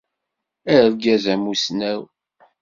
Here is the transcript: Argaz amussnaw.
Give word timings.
Argaz 0.75 1.23
amussnaw. 1.33 2.01